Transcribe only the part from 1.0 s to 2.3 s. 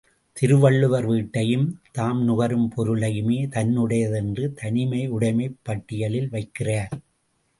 வீட்டையும் தாம்